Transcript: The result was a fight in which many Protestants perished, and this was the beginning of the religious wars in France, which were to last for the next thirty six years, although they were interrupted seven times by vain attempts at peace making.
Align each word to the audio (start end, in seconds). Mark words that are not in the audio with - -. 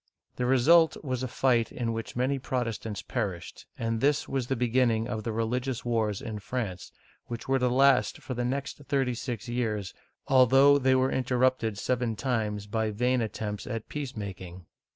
The 0.37 0.47
result 0.47 0.97
was 1.03 1.21
a 1.21 1.27
fight 1.27 1.71
in 1.71 1.93
which 1.93 2.15
many 2.15 2.39
Protestants 2.39 3.03
perished, 3.03 3.67
and 3.77 4.01
this 4.01 4.27
was 4.27 4.47
the 4.47 4.55
beginning 4.55 5.07
of 5.07 5.21
the 5.23 5.31
religious 5.31 5.85
wars 5.85 6.23
in 6.23 6.39
France, 6.39 6.91
which 7.27 7.47
were 7.47 7.59
to 7.59 7.69
last 7.69 8.17
for 8.19 8.33
the 8.33 8.43
next 8.43 8.79
thirty 8.87 9.13
six 9.13 9.47
years, 9.47 9.93
although 10.27 10.79
they 10.79 10.95
were 10.95 11.11
interrupted 11.11 11.77
seven 11.77 12.15
times 12.15 12.65
by 12.65 12.89
vain 12.89 13.21
attempts 13.21 13.67
at 13.67 13.89
peace 13.89 14.17
making. 14.17 14.65